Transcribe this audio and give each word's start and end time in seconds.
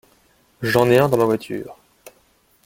J’en 0.63 0.89
ai 0.89 0.97
un 0.97 1.09
dans 1.09 1.17
ma 1.17 1.25
voiture. 1.25 1.77